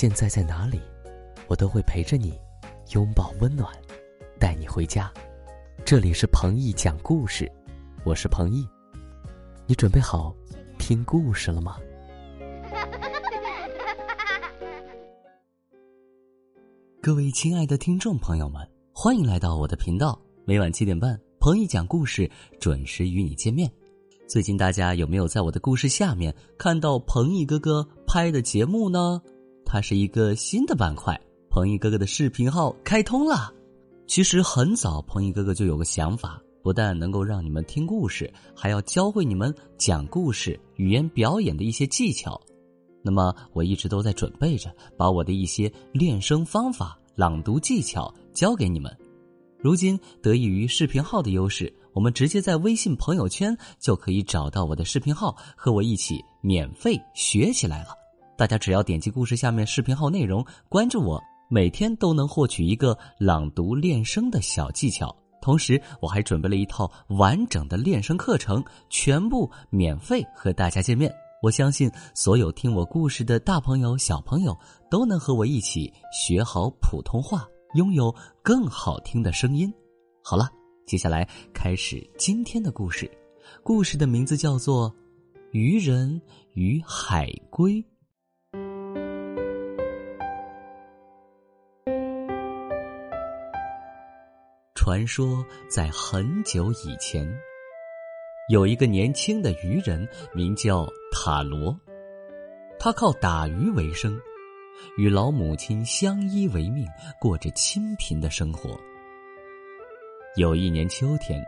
[0.00, 0.80] 现在在哪里，
[1.46, 2.32] 我都会陪着你，
[2.94, 3.70] 拥抱温暖，
[4.38, 5.12] 带你回家。
[5.84, 7.46] 这里是彭毅讲故事，
[8.02, 8.66] 我是彭毅，
[9.66, 10.34] 你准备好
[10.78, 11.76] 听故事了吗？
[17.02, 22.26] 各位亲爱的听众朋友们，欢迎来到我的频道，每晚七点半，彭毅讲故事
[22.58, 23.70] 准时与你见面。
[24.26, 29.20] 最近大家有没有在我的故事下面看到彭毅哥哥拍的节目呢？
[29.72, 31.16] 它是一个新的板块，
[31.48, 33.54] 彭毅哥哥的视频号开通了。
[34.08, 42.40] 其实很早，彭毅哥哥就有个想法，不但能够让你们听故事，还要教会你们讲故事、语言表演的一些技巧。
[43.00, 48.92] 那么我一直都在准备着，把我的一些练声方法、朗读技巧教给你们。
[49.60, 51.72] 如今得益于视频号的优势。
[51.92, 57.99] 我们直接在微信朋友圈就可以找到我的视频号，和我一起免费学起来了。
[58.40, 65.14] 大家只要点击故事下面视频号内容，关注我，每天都能获取一个朗读练声的小技巧。
[65.42, 71.14] 同时，我还准备了一套完整的练声课程，全部免费和大家见面。
[71.42, 74.58] 我相信所有听我故事的大朋友、小朋友
[74.90, 78.10] 都能和我一起学好普通话，拥有
[78.42, 79.70] 更好听的声音。
[80.24, 80.48] 好了。
[80.86, 83.08] 接下来开始今天的故事，
[83.62, 84.90] 故事的名字叫做
[85.52, 86.18] 《渔人
[86.54, 87.74] 与海龟》。
[94.82, 97.30] 传说在很久以前，
[98.48, 101.78] 有一个年轻的渔人，名叫塔罗，
[102.78, 104.18] 他靠打鱼为生，
[104.96, 106.88] 与老母亲相依为命，
[107.20, 108.80] 过着清贫的生活。
[110.36, 111.44] 有一年秋天，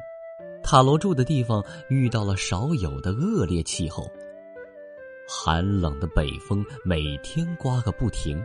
[0.63, 4.07] 塔罗住的地方遇到了少有的恶劣气候。
[5.27, 8.45] 寒冷的北风每天刮个不停，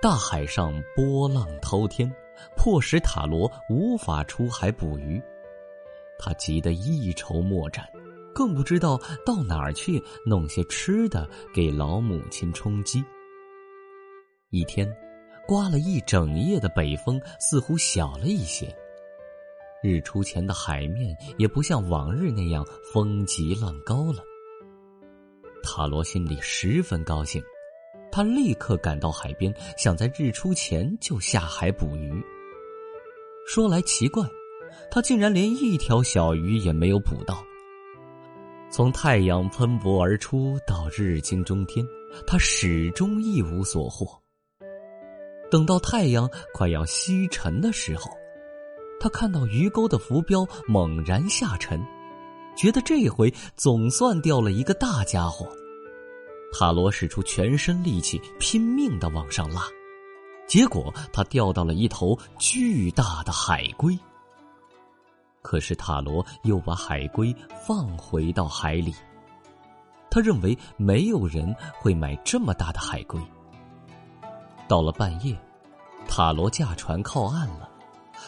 [0.00, 2.10] 大海上波浪滔天，
[2.56, 5.20] 迫使塔罗无法出海捕鱼。
[6.18, 7.86] 他急得一筹莫展，
[8.34, 13.04] 更不知道到哪儿去弄些吃的给老母亲充饥。
[14.50, 14.90] 一天，
[15.46, 18.74] 刮了一整夜的北风似乎小了一些。
[19.82, 22.62] 日出前的海面也不像往日那样
[22.92, 24.22] 风急浪高了。
[25.62, 27.42] 塔罗心里十分高兴，
[28.12, 32.12] 他立刻赶到海边，想在日出前就下海捕鱼。
[33.46, 34.24] 说来奇怪，
[34.90, 37.42] 他竟然连一条小鱼也没有捕到。
[38.70, 41.84] 从太阳喷薄而出到日经中天，
[42.26, 44.06] 他始终一无所获。
[45.50, 48.10] 等到太阳快要西沉的时候。
[49.02, 51.82] 他看到鱼钩的浮标猛然下沉，
[52.54, 55.48] 觉得这回总算钓了一个大家伙。
[56.52, 59.62] 塔罗使出全身力气，拼命的往上拉，
[60.46, 63.98] 结果他钓到了一头巨大的海龟。
[65.42, 67.34] 可是塔罗又把海龟
[67.66, 68.94] 放回到海里，
[70.10, 73.20] 他认为没有人会买这么大的海龟。
[74.68, 75.34] 到了半夜，
[76.06, 77.70] 塔罗驾船靠岸了。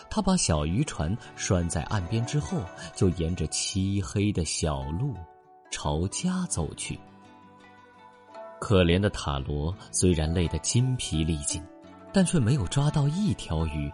[0.08, 2.58] 他把小渔船拴在岸边之后，
[2.94, 5.14] 就沿着漆黑的小路
[5.70, 6.98] 朝家走去。
[8.62, 11.60] 可怜的塔罗虽然累得筋疲力尽，
[12.12, 13.92] 但却没有抓到一条鱼。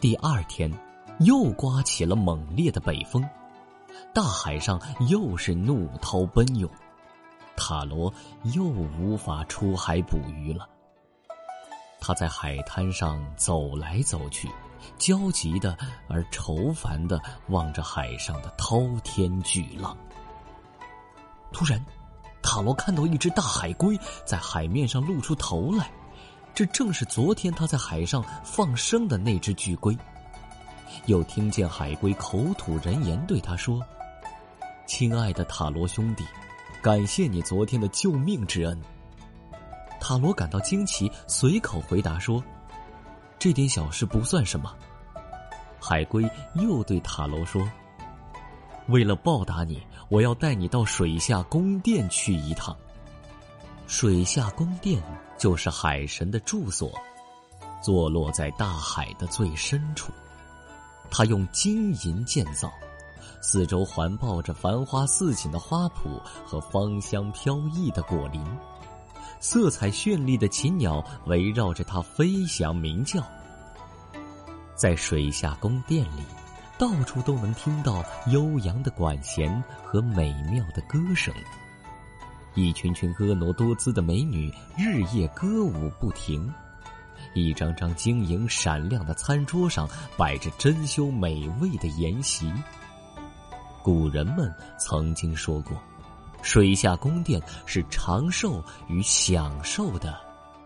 [0.00, 0.68] 第二天，
[1.20, 3.24] 又刮起了猛烈的北风，
[4.12, 4.76] 大海上
[5.08, 6.68] 又是怒涛奔涌，
[7.56, 8.12] 塔罗
[8.54, 10.68] 又无法出海捕鱼了。
[12.00, 14.50] 他在海滩上走来走去，
[14.98, 15.78] 焦急的
[16.08, 19.96] 而愁烦的望着海上的滔天巨浪。
[21.52, 21.80] 突然，
[22.42, 25.90] 塔罗看到一只大海龟在海面上露出头来，
[26.54, 29.96] 这正是昨天他在海上放生的那只巨龟。
[31.06, 33.80] 又听见海龟口吐人言，对他说
[34.86, 36.24] ：“亲爱的塔罗兄弟，
[36.82, 38.80] 感谢你昨天的救命之恩。”
[40.00, 42.42] 塔罗感到惊奇，随口回答说
[43.38, 44.74] ：“这点小事不算什么。”
[45.80, 47.70] 海龟又对塔罗说
[48.88, 52.76] ：“为了报答你，我要带你到水下宫殿去一趟。
[53.86, 55.02] 水下宫殿
[55.38, 56.92] 就是海神的住所，
[57.82, 60.12] 坐落在大海的最深处。
[61.10, 62.70] 他用金银建造，
[63.40, 68.44] 四周环抱着繁花似锦的花圃和芳香飘逸的果林。”
[69.42, 73.24] 色彩绚丽的禽鸟围绕着它飞翔鸣叫，
[74.74, 76.22] 在水下宫殿里，
[76.80, 81.32] 到处都能听到悠扬的管弦和美妙的歌声。
[82.54, 86.50] 一群群婀娜多姿的美女日夜歌舞不停，
[87.34, 89.86] 一张张晶莹闪亮的餐桌上
[90.16, 92.50] 摆着珍馐美味的筵席。
[93.82, 95.76] 古人们曾经说过，
[96.40, 100.18] 水下宫殿是长寿与享受的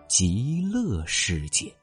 [0.07, 1.75] 极乐世界。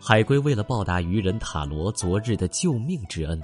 [0.00, 3.42] 海龟为了报答渔人塔罗昨日的救命之恩，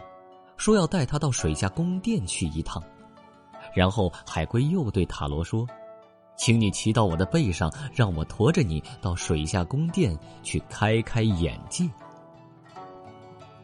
[0.57, 2.83] 说要带他到水下宫殿去一趟。
[3.75, 5.67] 然后海龟又对塔罗说
[6.39, 11.89] ：“请你骑到我的背上，让我驮着你到水下宫殿去开开眼界。”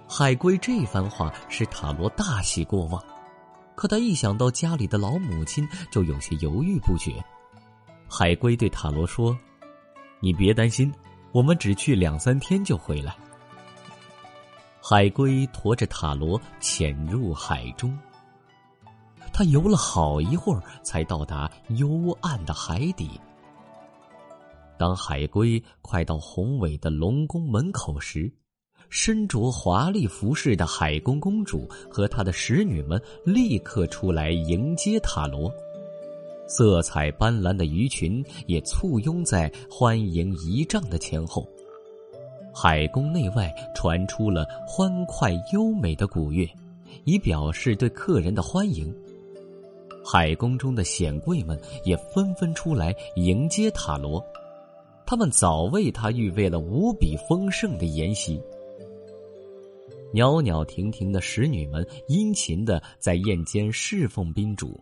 [0.09, 3.03] 海龟这番话使塔罗大喜过望，
[3.77, 7.13] 可他一想到家里的老母亲，就有些犹豫不决。
[8.09, 9.39] 海龟对塔罗说
[10.21, 10.93] ：“你别担心，
[11.33, 13.17] 我们只去两三天就回来。”
[14.83, 17.97] 海龟驮着塔罗潜入海中。
[19.33, 23.21] 他游了好一会儿，才到达幽暗的海底。
[24.77, 28.33] 当海龟快到宏伟的龙宫门口时，
[28.89, 35.53] 身着华丽服饰的海公公主和她的使女们立刻出来迎接塔罗，
[36.51, 41.49] 色彩斑斓的鱼群也簇拥在欢迎仪仗的前后。
[42.53, 46.45] 海宫内外传出了欢快优美的鼓乐，
[47.05, 48.93] 以表示对客人的欢迎。
[50.05, 54.21] 海宫中的显贵们也纷纷出来迎接塔罗，
[55.07, 58.43] 他们早为他预备了无比丰盛的筵席。
[60.13, 64.77] 袅袅婷婷的使女们殷勤的在宴间侍奉宾主，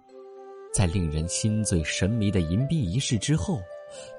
[0.73, 3.61] 在令人心醉神迷的迎宾仪式之后，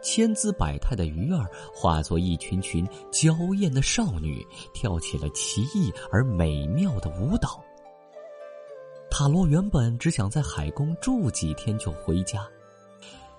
[0.02, 7.64] 千姿百态的鱼儿化作一群群娇艳的少女，跳起了奇异而美妙的舞蹈。
[9.12, 12.48] 塔罗原本只想在海宫住几天就回家，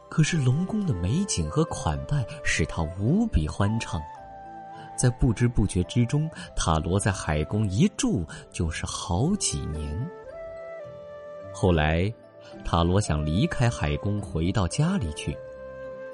[0.08, 4.00] 可是龙宫的美景和款待使他无比欢畅。
[4.96, 10.10] 在不知不觉之中，塔罗在海宫一住就是好几年。
[11.52, 12.12] 后来，
[12.64, 15.36] 塔罗想离开海宫回到家里去，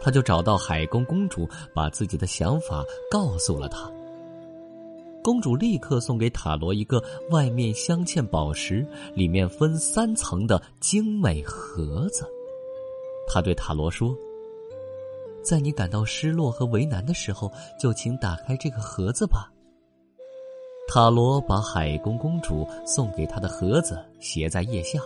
[0.01, 3.91] 他就找到海宫公主，把自己的想法告诉了她。
[5.23, 12.25] 公主立刻送给塔罗一个外面镶嵌宝石、里面分三层的精美盒子。
[13.27, 14.17] 她对塔罗说
[15.43, 19.53] ：“在你感到失落和为难的时候，就请打开这个盒子吧。”
[20.87, 25.01] 塔罗把海公公主送给他的盒子携在腋下，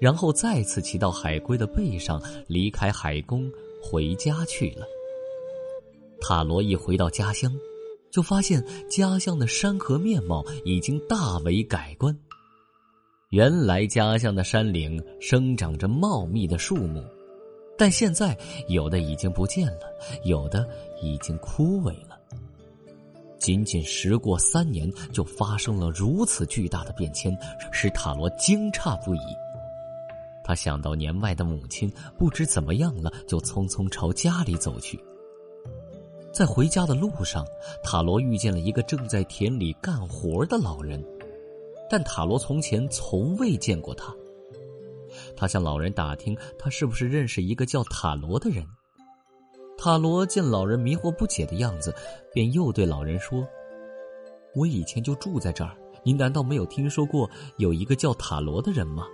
[0.00, 3.50] 然后再次骑到海龟的背上，离开海宫
[3.82, 4.86] 回家去了。
[6.20, 7.52] 塔罗一回到家乡。
[8.10, 12.16] 就发现家乡的山河面貌已经大为改观。
[13.30, 17.02] 原来家乡的山岭生长着茂密的树木，
[17.76, 18.38] 但现在
[18.68, 19.80] 有的已经不见了，
[20.22, 20.64] 有的
[21.02, 22.16] 已经枯萎了。
[23.36, 27.36] 仅仅时过三年，就发生了如此巨大的变迁，
[27.72, 29.18] 使塔罗惊诧不已。
[30.44, 35.02] 他想到年迈的母亲不知怎么样了，就匆匆朝家里走去。
[36.30, 37.46] 在回家的路上，
[37.82, 41.02] 塔罗遇见了一个正在田里干活的老人，
[41.88, 44.14] 但塔罗从前从未见过他。
[45.36, 48.66] 他向老人打听，他是不是认识一个叫塔罗的人。
[49.78, 51.94] 塔罗见老人迷惑不解的样子，
[52.32, 53.46] 便又对老人说
[54.54, 59.06] ：“我以前就住在这儿，您难道没有听说过有一个叫塔罗的人吗？”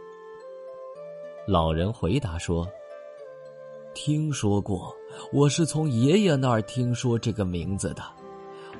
[1.50, 2.64] 老人回答说。
[3.92, 4.94] 听说过，
[5.32, 8.04] 我是从爷爷那儿听说这个名字的。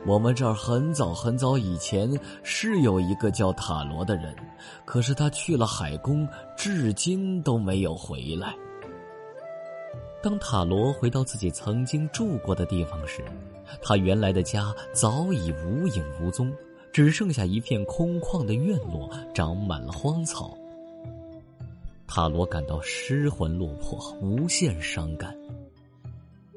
[0.07, 2.09] 我们这儿很早很早以前
[2.45, 4.33] 是有一个叫塔罗的人，
[4.85, 8.55] 可是他去了海宫，至今都没有回来。
[10.23, 13.25] 当塔罗回到自己曾经住过的地方时，
[13.83, 16.53] 他原来的家早已无影无踪，
[16.93, 20.57] 只剩下一片空旷的院落，长满了荒草。
[22.12, 25.33] 塔罗感到失魂落魄，无限伤感。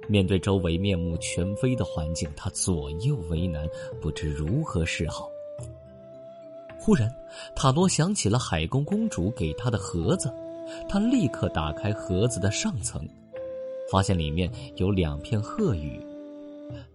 [0.07, 3.69] 面对周围面目全非的环境，他左右为难，
[4.01, 5.29] 不知如何是好。
[6.79, 7.07] 忽然，
[7.55, 10.33] 塔罗想起了海公公主给他的盒子，
[10.89, 13.07] 他立刻打开盒子的上层，
[13.91, 16.03] 发现里面有两片鹤羽。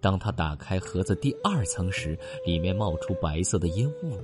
[0.00, 4.18] 当他打开盒子第二层时，里面冒出白色的烟雾，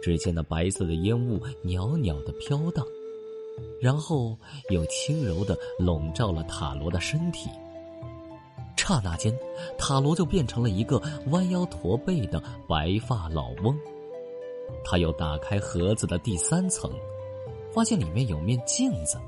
[0.00, 2.82] 只见那白色的烟雾袅袅的飘荡。
[3.80, 4.36] 然后
[4.70, 7.50] 又轻柔的笼罩了塔罗的身体。
[8.76, 9.32] 刹那间，
[9.78, 13.78] 塔罗就变成了一个弯腰驼背的白发老翁。
[14.84, 16.90] 他又打开盒子的第三层，
[17.72, 19.18] 发现里面有面镜子，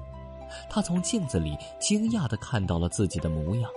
[0.68, 3.70] 他从镜子里惊讶的看到了自己的模样，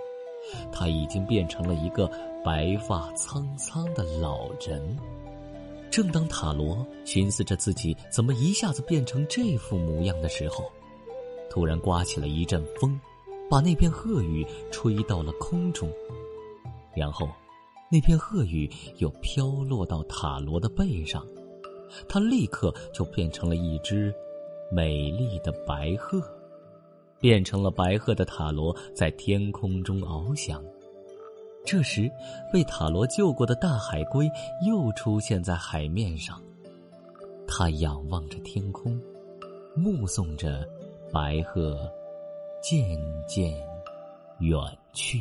[0.72, 2.10] 他已经变成了一个
[2.44, 4.98] 白发苍苍的老人。
[5.90, 10.70] 正当塔罗寻思着自己怎么一下子变成这副模样的时候，
[11.50, 12.98] 突然刮起了一阵风，
[13.50, 15.90] 把那片鹤羽吹到了空中，
[16.94, 17.28] 然后，
[17.90, 21.26] 那片鹤羽又飘落到塔罗的背上，
[22.08, 24.14] 他立刻就变成了一只
[24.70, 26.22] 美丽的白鹤。
[27.20, 30.62] 变成了白鹤的塔罗在天空中翱翔。
[31.70, 32.10] 这时，
[32.50, 34.26] 被塔罗救过的大海龟
[34.66, 36.42] 又出现在海面上。
[37.46, 38.98] 他仰望着天空，
[39.76, 40.66] 目送着
[41.12, 41.78] 白鹤
[42.62, 43.52] 渐渐
[44.38, 44.58] 远
[44.94, 45.20] 去。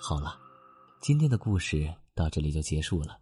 [0.00, 0.38] 好了，
[1.02, 1.86] 今天的故事。
[2.14, 3.18] 到这里就结束了，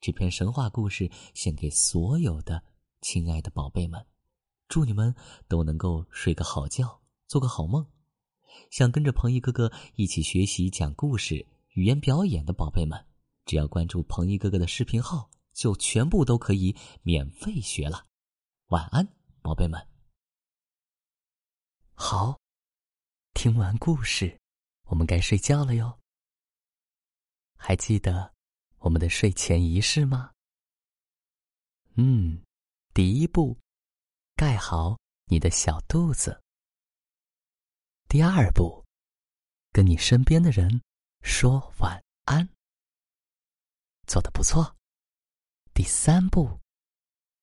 [0.00, 2.62] 这篇神话故事献给所有的
[3.04, 4.06] 亲爱的宝贝们，
[4.66, 5.14] 祝你们
[5.46, 7.86] 都能够睡个好觉，做个好梦。
[8.70, 12.98] 想跟着彭毅哥哥一起学习讲故事、语言表演的宝贝们，
[13.44, 18.06] 只要关注彭毅哥哥的视频号，就全部都可以免费学了。
[18.68, 19.06] 晚安，
[19.42, 19.86] 宝贝们。
[21.92, 22.40] 好，
[23.34, 24.40] 听完故事，
[24.84, 26.00] 我们该睡觉了哟。
[27.54, 28.32] 还记得
[28.78, 30.30] 我们的睡前仪式吗？
[31.96, 32.42] 嗯，
[32.94, 33.58] 第一步，
[34.36, 36.40] 盖好你的小肚子。
[38.08, 38.84] 第二步，
[39.72, 40.80] 跟你身边的人
[41.20, 42.48] 说晚安。
[44.06, 44.76] 做的不错。
[45.74, 46.60] 第三步，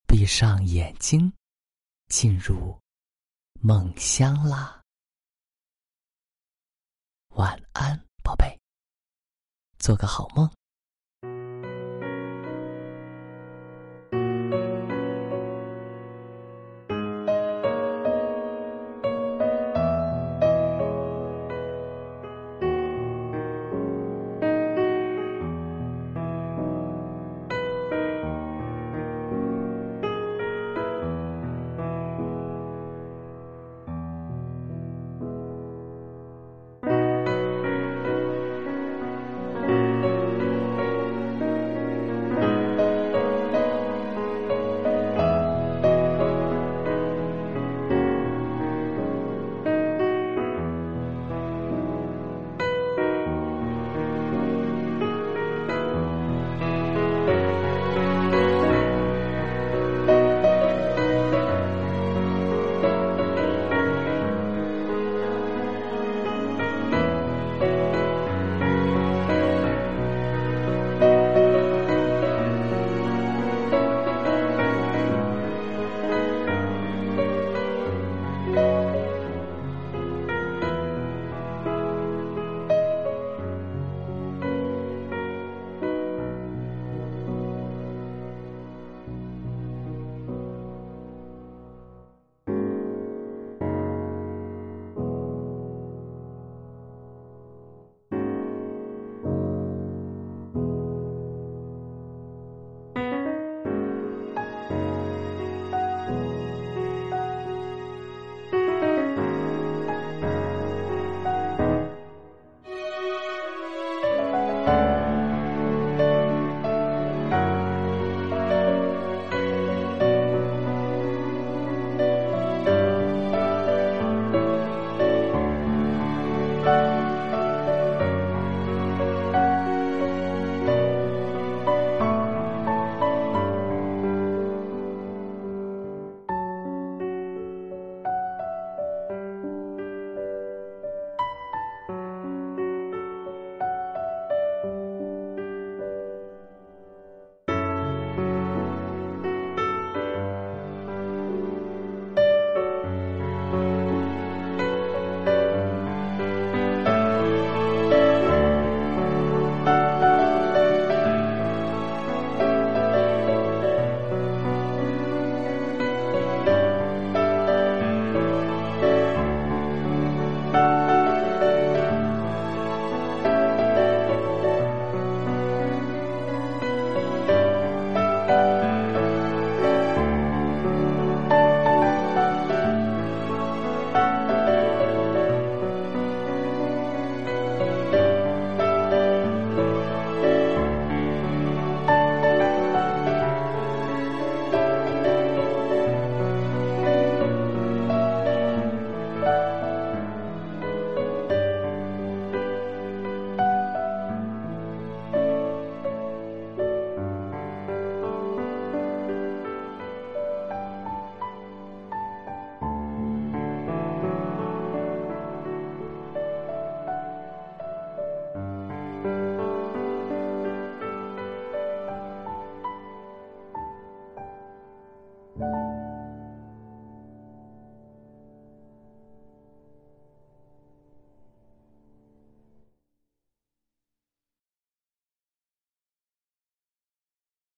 [0.08, 1.34] 闭上眼睛，
[2.08, 2.80] 进入
[3.60, 4.82] 梦乡啦。
[7.32, 8.58] 晚安，宝贝。
[9.78, 10.50] 做个好梦。